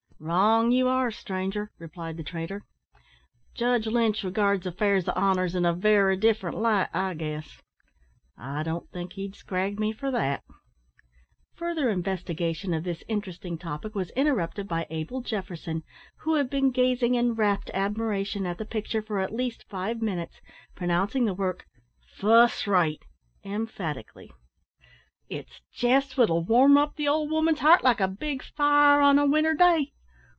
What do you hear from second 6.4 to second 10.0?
light, I guess. I don't think he'd scrag me